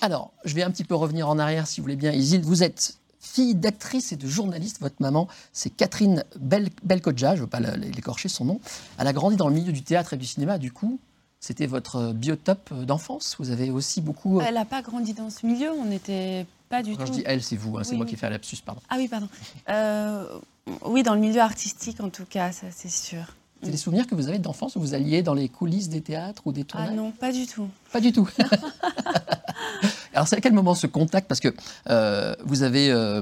Alors, 0.00 0.32
je 0.44 0.54
vais 0.54 0.62
un 0.62 0.70
petit 0.70 0.84
peu 0.84 0.94
revenir 0.94 1.28
en 1.28 1.38
arrière, 1.38 1.66
si 1.66 1.80
vous 1.80 1.84
voulez 1.84 1.96
bien. 1.96 2.12
Isil, 2.12 2.42
vous 2.42 2.62
êtes 2.62 2.98
fille 3.20 3.54
d'actrice 3.54 4.12
et 4.12 4.16
de 4.16 4.28
journaliste. 4.28 4.80
Votre 4.80 4.96
maman, 5.00 5.26
c'est 5.52 5.70
Catherine 5.70 6.24
Bel 6.38 6.68
Belkodja, 6.84 7.34
je 7.34 7.40
ne 7.40 7.44
veux 7.44 7.50
pas 7.50 7.60
l'écorcher 7.60 8.28
son 8.28 8.44
nom. 8.44 8.60
Elle 8.98 9.06
a 9.06 9.12
grandi 9.12 9.36
dans 9.36 9.48
le 9.48 9.54
milieu 9.54 9.72
du 9.72 9.82
théâtre 9.82 10.12
et 10.12 10.16
du 10.16 10.26
cinéma. 10.26 10.58
Du 10.58 10.70
coup, 10.70 11.00
c'était 11.44 11.66
votre 11.66 12.14
biotope 12.14 12.72
d'enfance? 12.84 13.36
Vous 13.38 13.50
avez 13.50 13.70
aussi 13.70 14.00
beaucoup. 14.00 14.40
Euh, 14.40 14.44
elle 14.46 14.54
n'a 14.54 14.64
pas 14.64 14.80
grandi 14.80 15.12
dans 15.12 15.28
ce 15.28 15.44
milieu. 15.44 15.70
On 15.72 15.84
n'était 15.84 16.46
pas 16.70 16.82
du 16.82 16.96
Quand 16.96 17.04
tout. 17.04 17.12
je 17.12 17.18
dis 17.18 17.22
elle, 17.26 17.42
c'est 17.42 17.56
vous. 17.56 17.76
Hein, 17.76 17.84
c'est 17.84 17.96
moi 17.96 18.06
qui 18.06 18.16
fais 18.16 18.26
un 18.26 18.30
lapsus, 18.30 18.56
pardon. 18.64 18.80
Ah 18.88 18.94
oui, 18.96 19.08
pardon. 19.08 19.28
Euh, 19.68 20.24
oui, 20.86 21.02
dans 21.02 21.12
le 21.12 21.20
milieu 21.20 21.42
artistique, 21.42 22.00
en 22.00 22.08
tout 22.08 22.24
cas, 22.24 22.50
ça, 22.50 22.68
c'est 22.70 22.88
sûr. 22.88 23.36
C'est 23.62 23.70
des 23.70 23.76
souvenirs 23.76 24.06
que 24.06 24.14
vous 24.14 24.28
avez 24.28 24.38
d'enfance 24.38 24.76
où 24.76 24.80
vous 24.80 24.94
alliez 24.94 25.22
dans 25.22 25.34
les 25.34 25.50
coulisses 25.50 25.90
des 25.90 26.00
théâtres 26.00 26.46
ou 26.46 26.52
des 26.52 26.62
ah 26.62 26.64
tournages? 26.64 26.90
Ah 26.92 26.96
non, 26.96 27.10
pas 27.10 27.30
du 27.30 27.46
tout. 27.46 27.68
Pas 27.92 28.00
du 28.00 28.10
tout. 28.12 28.28
Alors, 30.14 30.26
c'est 30.26 30.36
à 30.36 30.40
quel 30.40 30.54
moment 30.54 30.74
ce 30.74 30.86
contact? 30.86 31.28
Parce 31.28 31.40
que 31.40 31.54
euh, 31.90 32.34
vous 32.46 32.62
avez, 32.62 32.90
euh, 32.90 33.20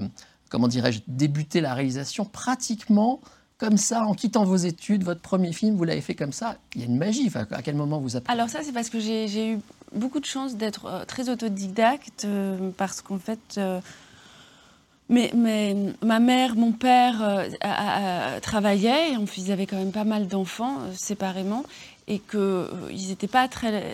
comment 0.48 0.68
dirais-je, 0.68 1.00
débuté 1.08 1.60
la 1.60 1.74
réalisation 1.74 2.24
pratiquement 2.24 3.20
comme 3.62 3.76
ça, 3.76 4.04
en 4.04 4.14
quittant 4.14 4.44
vos 4.44 4.56
études, 4.56 5.04
votre 5.04 5.20
premier 5.20 5.52
film, 5.52 5.76
vous 5.76 5.84
l'avez 5.84 6.00
fait 6.00 6.16
comme 6.16 6.32
ça. 6.32 6.56
Il 6.74 6.80
y 6.80 6.84
a 6.84 6.86
une 6.86 6.98
magie. 6.98 7.30
à 7.34 7.62
quel 7.62 7.76
moment 7.76 8.00
vous 8.00 8.16
apprenez 8.16 8.36
Alors 8.36 8.50
ça, 8.50 8.60
c'est 8.62 8.72
parce 8.72 8.90
que 8.90 8.98
j'ai 8.98 9.52
eu 9.52 9.58
beaucoup 9.94 10.20
de 10.20 10.24
chance 10.24 10.56
d'être 10.56 10.86
euh, 10.86 11.04
très 11.04 11.28
autodidacte, 11.28 12.26
parce 12.76 13.02
qu'en 13.02 13.18
fait 13.18 13.60
mais, 15.12 15.74
ma 16.02 16.20
mère, 16.20 16.56
mon 16.56 16.72
père 16.72 17.22
euh, 17.22 18.40
travaillaient, 18.40 19.12
ils 19.36 19.52
avaient 19.52 19.66
quand 19.66 19.76
même 19.76 19.92
pas 19.92 20.04
mal 20.04 20.26
d'enfants 20.26 20.78
euh, 20.80 20.92
séparément, 20.94 21.64
et 22.08 22.18
qu'ils 22.18 22.40
euh, 22.40 22.90
n'étaient 22.90 23.28
pas 23.28 23.46
très, 23.46 23.84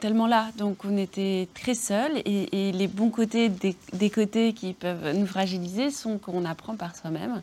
tellement 0.00 0.26
là. 0.26 0.50
Donc 0.58 0.84
on 0.84 0.98
était 0.98 1.48
très 1.54 1.74
seuls, 1.74 2.20
et, 2.26 2.72
les 2.72 2.88
bons 2.88 3.08
côtés 3.10 3.48
des, 3.48 4.10
côtés 4.10 4.52
qui 4.52 4.74
peuvent 4.74 5.16
nous 5.16 5.26
fragiliser 5.26 5.90
sont 5.90 6.18
qu'on 6.18 6.44
apprend 6.44 6.76
par 6.76 6.94
soi-même. 6.94 7.40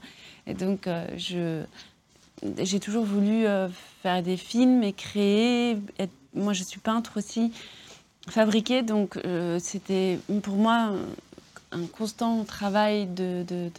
Et 0.48 0.54
donc 0.54 0.88
j'ai 1.18 2.80
toujours 2.80 3.06
voulu 3.06 3.46
faire 4.02 4.24
des 4.24 4.38
films 4.38 4.84
et 4.84 4.94
créer. 4.94 5.78
moi 6.34 6.54
je 6.54 6.64
suis 6.64 6.80
peintre 6.80 7.18
aussi, 7.18 7.52
fabriquer, 8.28 8.82
donc 8.82 9.20
c'était 9.60 10.20
pour 10.42 10.56
moi 10.56 10.94
un 11.72 11.86
constant 11.86 12.44
travail 12.44 13.06
de, 13.08 13.46
de, 13.48 13.70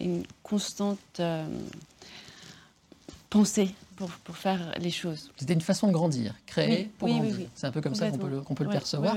une 0.00 0.24
constante 0.42 0.98
euh, 1.20 1.46
pensée 3.30 3.70
pour, 4.02 4.10
pour, 4.24 4.36
faire 4.36 4.74
les 4.80 4.90
choses. 4.90 5.30
C'était 5.36 5.54
une 5.54 5.60
façon 5.60 5.86
de 5.86 5.92
grandir, 5.92 6.34
créer 6.46 6.90
pour 6.98 7.08
oui, 7.08 7.18
grandir. 7.18 7.46
C'est 7.54 7.66
un 7.66 7.70
peu 7.70 7.80
comme 7.80 7.94
ça 7.94 8.10
qu'on 8.10 8.18
peut 8.18 8.28
le, 8.28 8.40
peut 8.40 8.64
le 8.64 8.70
percevoir. 8.70 9.16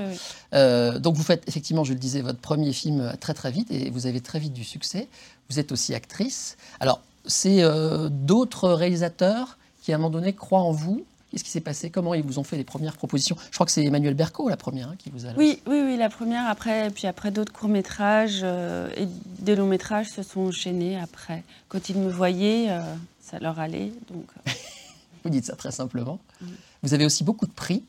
Euh, 0.54 0.98
donc 0.98 1.16
vous 1.16 1.22
faites 1.22 1.42
effectivement, 1.48 1.82
je 1.82 1.92
le 1.92 1.98
disais, 1.98 2.20
votre 2.20 2.38
premier 2.38 2.72
film 2.72 3.12
très 3.20 3.34
très 3.34 3.50
vite 3.50 3.70
et 3.70 3.90
vous 3.90 4.06
avez 4.06 4.20
très 4.20 4.38
vite 4.38 4.52
du 4.52 4.64
succès. 4.64 5.08
Vous 5.50 5.58
êtes 5.58 5.72
aussi 5.72 5.94
actrice. 5.94 6.56
Alors 6.78 7.00
c'est 7.24 7.62
euh, 7.62 8.08
d'autres 8.10 8.70
réalisateurs 8.70 9.58
qui 9.82 9.92
à 9.92 9.96
un 9.96 9.98
moment 9.98 10.10
donné 10.10 10.32
croient 10.32 10.60
en 10.60 10.72
vous 10.72 11.04
Qu'est-ce 11.30 11.44
qui 11.44 11.50
s'est 11.50 11.60
passé? 11.60 11.90
Comment 11.90 12.14
ils 12.14 12.22
vous 12.22 12.38
ont 12.38 12.44
fait 12.44 12.56
les 12.56 12.64
premières 12.64 12.96
propositions? 12.96 13.36
Je 13.50 13.56
crois 13.56 13.66
que 13.66 13.72
c'est 13.72 13.84
Emmanuel 13.84 14.14
Berco, 14.14 14.48
la 14.48 14.56
première, 14.56 14.88
hein, 14.88 14.94
qui 14.96 15.10
vous 15.10 15.26
a... 15.26 15.30
Oui, 15.36 15.60
oui, 15.66 15.82
oui, 15.84 15.96
la 15.96 16.08
première. 16.08 16.48
Après, 16.48 16.88
puis 16.90 17.06
après 17.06 17.32
d'autres 17.32 17.52
courts-métrages 17.52 18.40
euh, 18.44 18.88
et 18.96 19.06
des 19.40 19.56
longs-métrages 19.56 20.06
se 20.06 20.22
sont 20.22 20.48
enchaînés 20.48 20.98
après. 20.98 21.42
Quand 21.68 21.88
ils 21.88 21.98
me 21.98 22.08
voyaient, 22.08 22.70
euh, 22.70 22.80
ça 23.20 23.38
leur 23.40 23.58
allait. 23.58 23.92
Donc, 24.08 24.24
euh. 24.46 24.50
Vous 25.26 25.30
dites 25.30 25.44
ça 25.44 25.56
très 25.56 25.72
simplement. 25.72 26.18
Vous 26.82 26.94
avez 26.94 27.04
aussi 27.04 27.24
beaucoup 27.24 27.46
de 27.46 27.52
prix. 27.52 27.84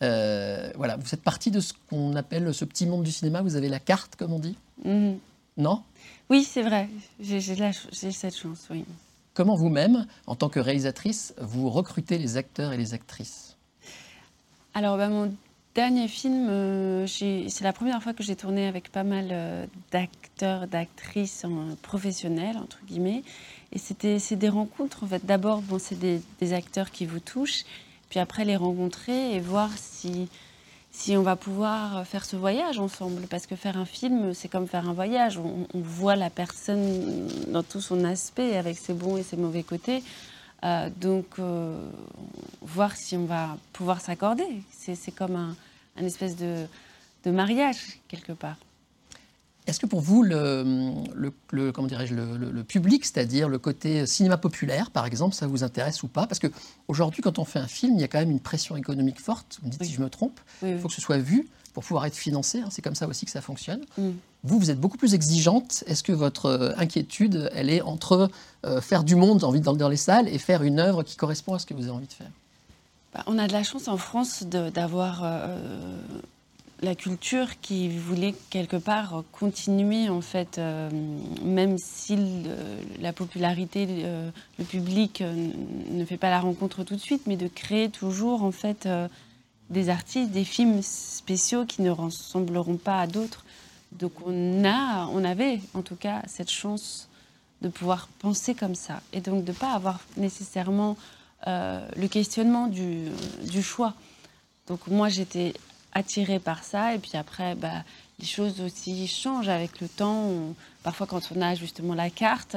voilà, 0.00 0.96
vous 0.96 1.14
êtes 1.14 1.22
partie 1.22 1.50
de 1.50 1.60
ce 1.60 1.72
qu'on 1.88 2.16
appelle 2.16 2.52
ce 2.52 2.64
petit 2.64 2.86
monde 2.86 3.04
du 3.04 3.12
cinéma. 3.12 3.42
Vous 3.42 3.56
avez 3.56 3.68
la 3.68 3.80
carte, 3.80 4.16
comme 4.16 4.32
on 4.32 4.38
dit. 4.38 4.56
Mhm. 4.84 5.18
Non? 5.56 5.82
Oui, 6.30 6.44
c'est 6.44 6.62
vrai. 6.62 6.88
J'ai 7.20 7.40
cette 7.40 8.36
chance, 8.36 8.66
oui. 8.70 8.84
Comment 9.34 9.54
vous-même, 9.54 10.06
en 10.26 10.34
tant 10.34 10.48
que 10.48 10.58
réalisatrice, 10.58 11.34
vous 11.40 11.70
recrutez 11.70 12.18
les 12.18 12.36
acteurs 12.36 12.72
et 12.72 12.76
les 12.76 12.94
actrices? 12.94 13.56
Alors, 14.74 14.96
bah, 14.96 15.08
mon 15.08 15.32
dernier 15.74 16.08
film, 16.08 16.48
euh, 16.48 17.06
c'est 17.06 17.62
la 17.62 17.72
première 17.72 18.02
fois 18.02 18.12
que 18.12 18.22
j'ai 18.22 18.36
tourné 18.36 18.66
avec 18.66 18.90
pas 18.90 19.04
mal 19.04 19.28
euh, 19.30 19.66
d'acteurs, 19.92 20.66
d'actrices 20.66 21.46
professionnels, 21.82 22.56
entre 22.56 22.78
guillemets. 22.86 23.22
Et 23.72 23.78
c'était 23.78 24.18
c'est 24.18 24.36
des 24.36 24.48
rencontres, 24.48 25.04
en 25.04 25.06
fait. 25.06 25.24
D'abord, 25.26 25.60
bon, 25.62 25.78
c'est 25.78 25.98
des, 25.98 26.52
acteurs 26.52 26.90
qui 26.90 27.06
vous 27.06 27.20
touchent, 27.20 27.64
puis 28.08 28.18
après 28.18 28.44
les 28.44 28.56
rencontrer 28.56 29.34
et 29.34 29.40
voir 29.40 29.70
si 29.76 30.28
si 30.90 31.16
on 31.16 31.22
va 31.22 31.36
pouvoir 31.36 32.04
faire 32.06 32.24
ce 32.24 32.34
voyage 32.34 32.78
ensemble. 32.80 33.26
Parce 33.28 33.46
que 33.46 33.54
faire 33.54 33.76
un 33.76 33.84
film, 33.84 34.34
c'est 34.34 34.48
comme 34.48 34.66
faire 34.66 34.88
un 34.88 34.94
voyage. 34.94 35.38
On, 35.38 35.66
voit 35.74 36.16
la 36.16 36.30
personne 36.30 37.28
dans 37.48 37.62
tout 37.62 37.80
son 37.80 38.04
aspect, 38.04 38.56
avec 38.56 38.78
ses 38.78 38.94
bons 38.94 39.16
et 39.16 39.22
ses 39.22 39.36
mauvais 39.36 39.62
côtés. 39.62 40.02
Euh, 40.64 40.90
donc, 40.96 41.26
euh, 41.38 41.78
voir 42.62 42.96
si 42.96 43.16
on 43.16 43.26
va 43.26 43.56
pouvoir 43.72 44.00
s'accorder. 44.00 44.62
C'est 44.72 45.12
comme 45.12 45.36
un, 45.36 46.04
espèce 46.04 46.36
de 46.36 46.66
mariage, 47.26 48.00
quelque 48.08 48.32
part. 48.32 48.56
Est-ce 49.68 49.80
que 49.80 49.86
pour 49.86 50.00
vous, 50.00 50.22
le, 50.22 50.64
comment 51.72 51.86
dirais-je, 51.86 52.14
le, 52.14 52.64
public, 52.64 53.04
c'est-à-dire 53.04 53.50
le 53.50 53.58
côté 53.58 54.06
cinéma 54.06 54.38
populaire, 54.38 54.90
par 54.90 55.04
exemple, 55.04 55.34
ça 55.34 55.46
vous 55.46 55.62
intéresse 55.62 56.02
ou 56.02 56.08
pas? 56.08 56.26
Parce 56.26 56.40
qu'aujourd'hui, 56.40 57.20
quand 57.20 57.38
on 57.38 57.44
fait 57.44 57.58
un 57.58 57.66
film, 57.66 57.94
il 57.94 58.00
y 58.00 58.04
a 58.04 58.08
quand 58.08 58.18
même 58.18 58.30
une 58.30 58.40
pression 58.40 58.76
économique 58.76 59.20
forte. 59.20 59.58
Vous 59.60 59.68
me 59.68 59.72
dites 59.72 59.84
si 59.84 59.92
je 59.92 60.00
me 60.00 60.08
trompe. 60.08 60.40
il 60.62 60.78
faut 60.78 60.88
que 60.88 60.94
ce 60.94 61.02
soit 61.02 61.18
vu 61.18 61.46
pour 61.74 61.84
pouvoir 61.84 62.06
être 62.06 62.16
financé. 62.16 62.60
Hein. 62.60 62.68
c'est 62.70 62.80
comme 62.80 62.94
ça 62.94 63.06
aussi 63.06 63.26
que 63.26 63.30
ça 63.30 63.42
fonctionne. 63.42 63.82
Mm. 63.98 64.10
Vous, 64.42 64.58
vous 64.58 64.70
êtes 64.70 64.80
beaucoup 64.80 64.96
plus 64.96 65.12
exigeante. 65.12 65.84
Est-ce 65.86 66.02
que 66.02 66.12
votre 66.12 66.46
euh, 66.46 66.72
inquiétude, 66.78 67.50
elle 67.54 67.68
est 67.68 67.82
entre 67.82 68.30
euh, 68.64 68.80
faire 68.80 69.04
du 69.04 69.16
monde 69.16 69.44
envie 69.44 69.60
dans, 69.60 69.74
dans 69.74 69.88
les 69.90 69.96
salles 69.96 70.28
et 70.28 70.38
faire 70.38 70.62
une 70.62 70.80
œuvre 70.80 71.02
qui 71.02 71.16
correspond 71.16 71.52
à 71.54 71.58
ce 71.58 71.66
que 71.66 71.74
vous 71.74 71.82
avez 71.82 71.90
envie 71.90 72.06
de 72.06 72.12
faire? 72.12 72.30
Bah, 73.12 73.22
On 73.26 73.38
a 73.38 73.46
de 73.46 73.52
la 73.52 73.64
chance 73.64 73.86
en 73.86 73.98
France 73.98 74.44
d'avoir... 74.44 75.20
Euh, 75.22 75.58
la 76.80 76.94
culture 76.94 77.60
qui 77.60 77.88
voulait 77.88 78.34
quelque 78.50 78.76
part 78.76 79.24
continuer 79.32 80.08
en 80.08 80.20
fait, 80.20 80.58
euh, 80.58 80.88
même 81.42 81.76
si 81.78 82.16
la 83.00 83.12
popularité, 83.12 83.86
euh, 83.88 84.30
le 84.58 84.64
public 84.64 85.20
euh, 85.20 85.50
ne 85.90 86.04
fait 86.04 86.16
pas 86.16 86.30
la 86.30 86.40
rencontre 86.40 86.84
tout 86.84 86.94
de 86.94 87.00
suite, 87.00 87.22
mais 87.26 87.36
de 87.36 87.48
créer 87.48 87.90
toujours 87.90 88.44
en 88.44 88.52
fait 88.52 88.88
des 89.70 89.88
artistes, 89.88 90.30
des 90.30 90.44
films 90.44 90.82
spéciaux 90.82 91.64
qui 91.64 91.82
ne 91.82 91.90
ressembleront 91.90 92.76
pas 92.76 93.00
à 93.00 93.06
d'autres. 93.06 93.44
Donc 93.92 94.12
on 94.24 94.64
a, 94.64 95.06
on 95.06 95.24
avait 95.24 95.60
en 95.74 95.82
tout 95.82 95.96
cas 95.96 96.22
cette 96.26 96.50
chance 96.50 97.08
de 97.60 97.68
pouvoir 97.68 98.08
penser 98.20 98.54
comme 98.54 98.76
ça 98.76 99.00
et 99.12 99.20
donc 99.20 99.44
de 99.44 99.50
ne 99.50 99.56
pas 99.56 99.72
avoir 99.72 99.98
nécessairement 100.16 100.96
le 101.46 102.06
questionnement 102.06 102.66
du, 102.66 103.06
du 103.50 103.62
choix. 103.62 103.94
Donc 104.68 104.86
moi 104.86 105.08
j'étais 105.08 105.54
attiré 105.92 106.38
par 106.38 106.64
ça. 106.64 106.94
Et 106.94 106.98
puis 106.98 107.16
après, 107.16 107.54
bah, 107.54 107.84
les 108.18 108.26
choses 108.26 108.60
aussi 108.60 109.06
changent 109.06 109.48
avec 109.48 109.80
le 109.80 109.88
temps. 109.88 110.54
parfois, 110.82 111.06
quand 111.06 111.30
on 111.34 111.40
a 111.40 111.54
justement 111.54 111.94
la 111.94 112.10
carte, 112.10 112.56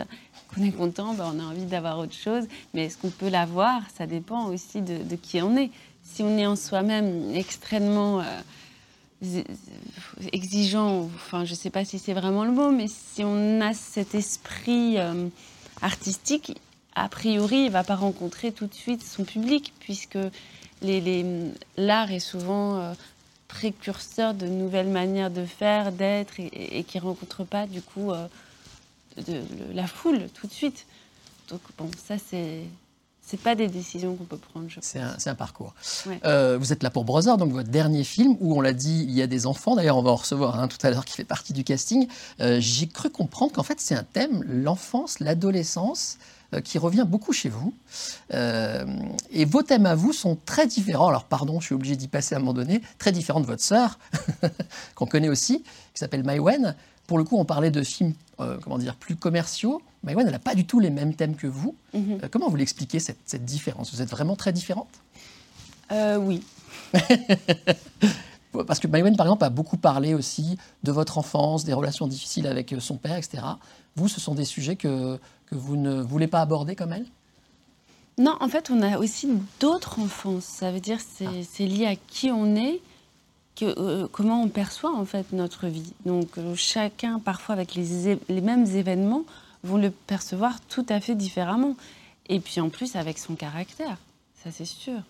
qu'on 0.54 0.64
est 0.64 0.72
content, 0.72 1.14
bah, 1.14 1.32
on 1.34 1.40
a 1.40 1.44
envie 1.44 1.66
d'avoir 1.66 2.00
autre 2.00 2.16
chose. 2.16 2.46
Mais 2.74 2.86
est-ce 2.86 2.98
qu'on 2.98 3.10
peut 3.10 3.30
l'avoir 3.30 3.82
Ça 3.96 4.08
dépend 4.08 4.46
aussi 4.46 4.82
de, 4.82 5.16
qui 5.16 5.42
on 5.42 5.56
est. 5.58 5.72
Si 6.04 6.24
on 6.24 6.38
est 6.38 6.46
en 6.46 6.56
soi-même 6.56 7.34
extrêmement 7.34 8.22
euh, 8.22 9.44
exigeant, 10.34 11.10
enfin, 11.16 11.46
je 11.46 11.52
ne 11.52 11.56
sais 11.56 11.70
pas 11.70 11.86
si 11.86 12.00
c'est 12.00 12.14
vraiment 12.14 12.44
le 12.44 12.52
mot, 12.52 12.72
mais 12.72 12.88
si 12.88 13.24
on 13.24 13.62
a 13.62 13.74
cet 13.74 14.16
esprit 14.16 14.98
euh, 14.98 15.28
artistique, 15.82 16.58
a 16.96 17.08
priori, 17.08 17.58
il 17.58 17.66
ne 17.68 17.72
va 17.72 17.84
pas 17.84 17.96
rencontrer 17.96 18.52
tout 18.52 18.66
de 18.66 18.74
suite 18.74 19.04
son 19.04 19.24
public, 19.24 19.74
puisque 19.80 20.18
l'art 21.78 22.12
est 22.12 22.20
souvent 22.20 22.78
euh, 22.78 22.94
précurseurs 23.51 24.34
de 24.34 24.48
nouvelles 24.48 24.89
manières 24.89 25.29
de 25.29 25.46
faire, 25.46 25.91
d'être, 25.91 26.39
et, 26.39 26.84
qui 26.84 26.98
ne 26.98 27.03
rencontrent 27.03 27.43
pas 27.43 27.67
du 27.67 27.81
coup 27.81 28.12
euh, 28.12 28.27
de, 29.17 29.41
la 29.74 29.88
foule 29.88 30.29
tout 30.34 30.48
de 30.48 30.53
suite. 30.53 30.86
Donc 31.50 31.60
bon, 31.77 31.89
ça 32.08 32.15
c'est 32.17 32.63
c'est 33.24 33.39
pas 33.39 33.55
des 33.55 33.67
décisions 33.67 34.15
qu'on 34.15 34.24
peut 34.24 34.38
prendre. 34.38 34.67
C'est 34.81 35.00
un, 35.00 35.15
un, 35.25 35.36
parcours. 35.36 35.74
Euh, 36.25 36.58
vous 36.58 36.74
êtes 36.74 36.81
là 36.81 36.89
pour 36.89 37.05
Brother, 37.05 37.38
donc 37.38 37.51
votre 37.51 37.70
dernier 37.70 38.03
film 38.03 38.36
où 38.39 38.58
on 38.58 38.62
l'a 38.62 38.74
dit, 38.74 39.05
il 39.08 39.12
y 39.12 39.22
a 39.22 39.27
des 39.27 39.46
enfants. 39.46 39.75
D'ailleurs, 39.75 39.98
on 39.98 40.01
va 40.01 40.12
en 40.12 40.15
recevoir 40.15 40.60
un 40.60 40.67
tout 40.67 40.79
à 40.81 40.89
l'heure 40.89 41.05
qui 41.05 41.13
fait 41.13 41.24
partie 41.24 41.53
du 41.53 41.63
casting. 41.63 42.08
Euh, 42.41 42.58
j'ai 42.60 42.88
cru 42.88 43.10
comprendre 43.10 43.53
qu'en 43.53 43.63
fait 43.63 43.79
c'est 43.79 43.96
un 43.96 44.03
thème, 44.03 44.43
l'enfance, 44.48 45.20
l'adolescence. 45.20 46.17
Euh, 46.53 46.60
qui 46.60 46.77
revient 46.77 47.05
beaucoup 47.08 47.31
chez 47.31 47.48
vous. 47.48 47.74
Euh, 48.34 48.86
et 49.31 49.46
vos 49.46 49.63
thèmes 49.63 49.86
à 49.86 49.96
vous 49.96 50.12
sont 50.12 50.38
très 50.46 50.67
différents. 50.67 51.08
Alors, 51.08 51.24
pardon, 51.24 51.62
je 51.62 51.67
suis 51.67 51.75
obligé 51.75 51.96
d'y 51.96 52.10
passer 52.10 52.36
à 52.36 52.39
un 52.39 52.41
moment 52.41 52.53
donné. 52.53 52.81
Très 52.98 53.13
différents 53.13 53.39
de 53.39 53.46
votre 53.46 53.63
sœur, 53.63 53.98
qu'on 54.96 55.05
connaît 55.05 55.29
aussi, 55.29 55.60
qui 55.60 56.00
s'appelle 56.00 56.25
Maïwen. 56.25 56.75
Pour 57.08 57.17
le 57.17 57.24
coup, 57.24 57.38
on 57.38 57.46
parlait 57.46 57.72
de 57.72 57.81
films, 57.84 58.13
euh, 58.41 58.58
comment 58.62 58.77
dire, 58.77 58.96
plus 58.96 59.15
commerciaux. 59.15 59.81
Maïwen, 60.03 60.25
elle 60.25 60.34
n'a 60.34 60.39
pas 60.39 60.53
du 60.53 60.65
tout 60.65 60.81
les 60.81 60.89
mêmes 60.89 61.15
thèmes 61.15 61.38
que 61.38 61.48
vous. 61.48 61.74
Mhm. 61.93 62.20
comment 62.29 62.50
vous 62.50 62.58
l'expliquez, 62.58 63.00
cette, 63.00 63.20
cette, 63.25 63.46
différence? 63.46 63.93
Vous 63.93 64.01
êtes 64.01 64.10
vraiment 64.10 64.36
très 64.36 64.51
différente? 64.51 64.89
Oui. 65.89 66.43
Parce 68.51 68.79
que 68.79 68.88
Maïwen, 68.88 69.15
par 69.15 69.27
exemple, 69.27 69.46
a 69.46 69.50
beaucoup 69.50 69.77
parlé 69.77 70.13
aussi 70.13 70.58
de 70.84 70.91
votre 70.91 71.17
enfance, 71.17 71.63
des 71.63 71.74
relations 71.74 72.08
difficiles 72.08 72.48
avec 72.48 72.75
son 72.79 72.98
père, 72.98 73.17
etc. 73.17 73.43
Vous, 73.96 74.08
ce 74.08 74.20
sont 74.20 74.36
des 74.36 74.46
sujets 74.46 74.75
que, 74.75 75.17
que 75.46 75.55
vous 75.55 75.77
ne 75.77 76.01
voulez 76.01 76.27
pas 76.27 76.41
aborder 76.41 76.75
comme 76.75 76.93
elle? 76.93 77.05
Non, 78.17 78.36
en 78.39 78.48
fait, 78.50 78.70
on 78.70 78.81
a 78.81 78.98
aussi 78.98 79.29
d'autres 79.60 80.00
enfances. 80.00 80.43
Ça 80.43 80.72
veut 80.72 80.79
dire 80.79 81.00
c'est 81.00 81.25
ah. 81.25 81.46
c'est 81.50 81.65
lié 81.65 81.86
à 81.86 81.96
qui 81.96 82.29
on 82.29 82.55
est, 82.55 82.81
que, 83.55 83.65
euh, 83.65 84.08
comment 84.12 84.43
on 84.43 84.50
perçoit 84.50 84.93
en 84.93 85.05
fait 85.05 85.34
notre 85.34 85.67
vie. 85.67 85.93
Donc 86.05 86.38
euh, 86.38 86.55
chacun, 86.55 87.20
parfois 87.20 87.53
avec 87.53 87.75
les, 87.75 88.17
les, 88.29 88.41
mêmes 88.41 88.65
événements, 88.65 89.24
vont 89.63 89.77
le 89.77 89.91
percevoir 89.91 90.60
tout 90.62 90.86
à 90.89 91.00
fait 91.00 91.15
différemment. 91.15 91.75
Et 92.27 92.39
puis 92.39 92.62
en 92.62 92.70
plus 92.70 92.96
avec 92.96 93.17
son 93.17 93.36
caractère, 93.36 93.98
ça 94.43 94.51
c'est 94.51 94.65
sûr. 94.65 95.01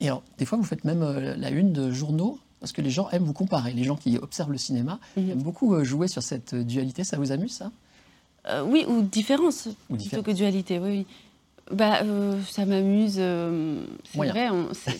Et 0.00 0.06
alors, 0.08 0.22
des 0.38 0.44
fois, 0.44 0.58
vous 0.58 0.64
faites 0.64 0.84
même 0.84 1.02
euh, 1.02 1.36
la 1.36 1.50
une 1.50 1.72
de 1.72 1.90
journaux 1.90 2.38
parce 2.60 2.72
que 2.72 2.82
les 2.82 2.90
gens 2.90 3.08
aiment 3.10 3.24
vous 3.24 3.32
comparer. 3.32 3.72
Les 3.72 3.84
gens 3.84 3.96
qui 3.96 4.18
observent 4.18 4.52
le 4.52 4.58
cinéma 4.58 4.98
aiment 5.16 5.42
beaucoup 5.42 5.82
jouer 5.82 6.08
sur 6.08 6.22
cette 6.22 6.54
dualité. 6.54 7.04
Ça 7.04 7.16
vous 7.16 7.32
amuse, 7.32 7.52
ça? 7.52 7.70
Euh, 8.48 8.62
oui, 8.62 8.84
ou 8.88 9.02
différence 9.02 9.68
plutôt 9.88 10.22
que 10.22 10.30
dualité, 10.30 10.78
oui. 10.78 11.06
Bah, 11.70 12.00
euh, 12.02 12.40
ça 12.48 12.64
m'amuse. 12.66 13.16
Euh, 13.18 13.84
c'est 14.04 14.18
vrai, 14.18 14.48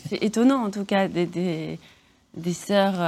c'est 0.09 0.23
étonnant 0.23 0.65
en 0.65 0.71
tout 0.71 0.85
cas 0.85 1.09
des, 1.09 1.27
des, 1.27 1.79
des 2.37 2.53
sœurs 2.53 2.99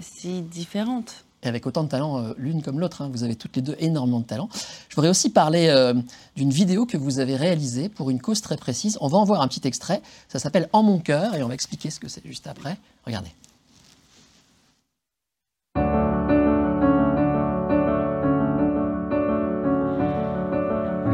si 0.00 0.42
différentes. 0.42 1.24
Et 1.42 1.48
avec 1.48 1.66
autant 1.66 1.82
de 1.82 1.88
talent 1.88 2.34
l'une 2.38 2.62
comme 2.62 2.78
l'autre, 2.78 3.02
hein. 3.02 3.10
vous 3.12 3.24
avez 3.24 3.34
toutes 3.34 3.56
les 3.56 3.62
deux 3.62 3.76
énormément 3.80 4.20
de 4.20 4.24
talent. 4.24 4.48
Je 4.88 4.94
voudrais 4.94 5.10
aussi 5.10 5.30
parler 5.30 5.92
d'une 6.36 6.50
vidéo 6.50 6.86
que 6.86 6.96
vous 6.96 7.18
avez 7.18 7.34
réalisée 7.34 7.88
pour 7.88 8.10
une 8.10 8.20
cause 8.20 8.40
très 8.40 8.56
précise. 8.56 8.96
On 9.00 9.08
va 9.08 9.18
en 9.18 9.24
voir 9.24 9.42
un 9.42 9.48
petit 9.48 9.66
extrait. 9.66 10.02
Ça 10.28 10.38
s'appelle 10.38 10.68
En 10.72 10.82
mon 10.82 10.98
cœur 10.98 11.34
et 11.34 11.42
on 11.42 11.48
va 11.48 11.54
expliquer 11.54 11.90
ce 11.90 11.98
que 11.98 12.08
c'est 12.08 12.24
juste 12.24 12.46
après. 12.46 12.76
Regardez. 13.06 13.32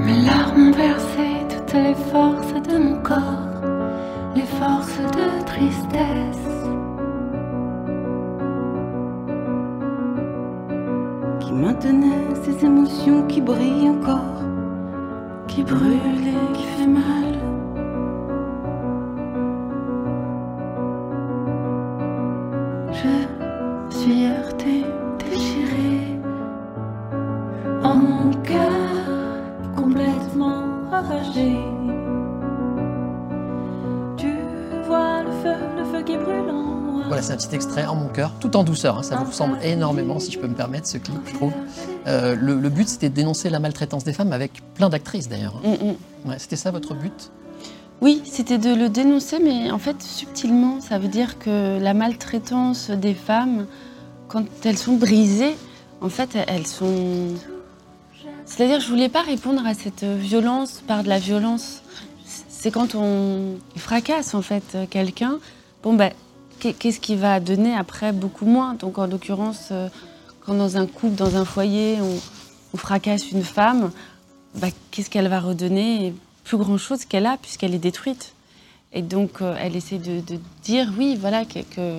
Mes 0.09 0.23
larmes 0.23 0.69
ont 0.69 0.73
versé 0.73 1.47
toutes 1.51 1.75
les 1.75 1.95
forces 1.95 2.69
de 2.69 2.79
mon 2.79 3.03
corps, 3.03 3.63
les 4.35 4.43
forces 4.43 4.99
de 5.13 5.45
tristesse. 5.45 6.48
Qui 11.59 11.65
maintenaient 11.65 12.37
ces 12.45 12.65
émotions 12.65 13.27
qui 13.27 13.41
brillent 13.41 13.89
encore, 13.89 14.45
qui 15.49 15.65
brûlent 15.65 16.29
et 16.29 16.57
qui 16.57 16.63
fait 16.63 16.87
mal. 16.87 17.28
Petit 37.49 37.55
extrait 37.57 37.87
en 37.87 37.95
mon 37.95 38.09
cœur, 38.09 38.33
tout 38.41 38.57
en 38.57 38.65
douceur. 38.65 38.99
hein. 38.99 39.03
Ça 39.03 39.17
vous 39.17 39.25
ressemble 39.25 39.59
énormément, 39.63 40.19
si 40.19 40.31
je 40.31 40.39
peux 40.39 40.47
me 40.49 40.55
permettre, 40.55 40.87
ce 40.87 40.99
clip, 40.99 41.19
je 41.27 41.35
trouve. 41.35 41.53
Euh, 42.07 42.35
le, 42.35 42.59
le 42.59 42.69
but, 42.69 42.89
c'était 42.89 43.09
de 43.09 43.15
dénoncer 43.15 43.51
la 43.51 43.59
maltraitance 43.59 44.05
des 44.05 44.13
femmes 44.13 44.33
avec 44.33 44.63
plein 44.75 44.89
d'actrices, 44.89 45.29
d'ailleurs. 45.29 45.61
Mm, 45.65 45.69
mm. 45.89 46.31
Ouais, 46.31 46.39
c'était 46.39 46.57
ça 46.57 46.71
votre 46.71 46.95
but? 46.95 47.31
Oui, 48.01 48.23
c'était 48.25 48.59
de 48.59 48.75
le 48.75 48.89
dénoncer, 48.89 49.39
mais 49.43 49.71
en 49.71 49.79
fait 49.79 50.01
subtilement. 50.03 50.81
Ça 50.81 50.99
veut 50.99 51.09
dire 51.09 51.39
que 51.39 51.79
la 51.81 51.95
maltraitance 51.95 52.91
des 52.91 53.15
femmes, 53.15 53.67
quand 54.29 54.45
elles 54.65 54.79
sont 54.79 54.95
brisées, 54.97 55.57
en 56.01 56.09
fait, 56.09 56.31
elles 56.47 56.67
sont. 56.67 57.35
C'est-à-dire, 58.47 58.81
je 58.81 58.89
voulais 58.89 59.09
pas 59.09 59.23
répondre 59.23 59.67
à 59.67 59.75
cette 59.75 60.05
violence 60.05 60.83
par 60.87 61.03
de 61.03 61.09
la 61.09 61.19
violence. 61.19 61.83
C'est 62.49 62.71
quand 62.71 62.95
on 62.95 63.57
fracasse 63.77 64.35
en 64.35 64.43
fait 64.43 64.77
quelqu'un. 64.91 65.39
Bon 65.83 65.95
ben, 65.95 66.13
qu'est-ce 66.59 67.01
qui 67.01 67.17
va 67.17 67.41
donner 67.41 67.75
après 67.75 68.13
beaucoup 68.13 68.47
moins? 68.47 68.75
Donc 68.75 68.99
en 68.99 69.07
l'occurrence, 69.07 69.69
euh, 69.71 69.89
quand 70.41 70.55
dans 70.55 70.77
un 70.77 70.87
couple, 70.87 71.15
dans 71.15 71.37
un 71.37 71.45
foyer, 71.45 71.99
on, 72.01 72.77
fracasse 72.77 73.33
une 73.33 73.43
femme, 73.43 73.91
bah, 74.55 74.69
qu'est-ce 74.91 75.11
qu'elle 75.11 75.29
va 75.29 75.41
redonner? 75.41 76.15
Plus 76.45 76.59
grand-chose 76.59 77.05
qu'elle 77.07 77.27
a 77.27 77.37
puisqu'elle 77.39 77.75
est 77.75 77.79
détruite. 77.79 78.35
Et 78.93 79.03
donc 79.03 79.43
euh, 79.43 79.57
elle 79.59 79.77
essaie 79.77 79.99
de, 79.99 80.23
dire, 80.63 80.93
oui, 80.97 81.17
voilà, 81.19 81.45
que, 81.45 81.99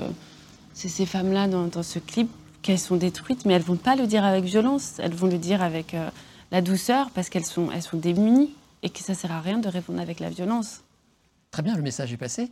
c'est 0.73 0.89
ces 0.89 1.05
femmes-là 1.05 1.47
dans, 1.47 1.83
ce 1.83 1.99
clip 1.99 2.29
qu'elles 2.61 2.79
sont 2.79 2.95
détruites, 2.95 3.45
mais 3.45 3.53
elles 3.53 3.61
vont 3.61 3.75
pas 3.75 3.95
le 3.95 4.07
dire 4.07 4.23
avec 4.23 4.43
violence, 4.43 4.93
elles 4.99 5.13
vont 5.13 5.27
le 5.27 5.37
dire 5.37 5.61
avec 5.61 5.93
euh, 5.93 6.09
la 6.51 6.61
douceur 6.61 7.09
parce 7.11 7.29
qu'elles 7.29 7.45
sont, 7.45 7.69
sont 7.81 7.97
démunies 7.97 8.53
et 8.83 8.89
que 8.89 8.99
ça 8.99 9.13
sert 9.13 9.31
à 9.31 9.41
rien 9.41 9.57
de 9.57 9.67
répondre 9.67 9.99
avec 9.99 10.19
la 10.19 10.29
violence. 10.29 10.81
Très 11.51 11.63
bien, 11.63 11.75
le 11.75 11.81
message 11.81 12.13
est 12.13 12.17
passé. 12.17 12.51